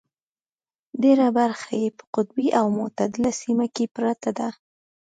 ډېره 1.03 1.27
برخه 1.37 1.71
یې 1.81 1.89
په 1.97 2.03
قطبي 2.15 2.47
او 2.59 2.65
متعدله 2.77 3.31
سیمه 3.41 3.65
کې 3.75 3.85
پرته 3.95 4.29
ده. 4.37 4.47